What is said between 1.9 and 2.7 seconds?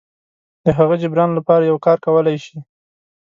کولی شي.